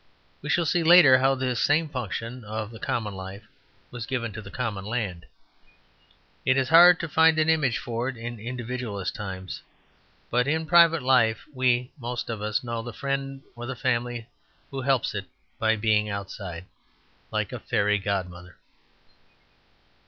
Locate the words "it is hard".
6.43-6.99